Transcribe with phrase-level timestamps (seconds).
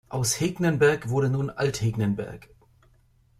[0.09, 2.49] Aus Hegnenberg wurde nun Althegnenberg.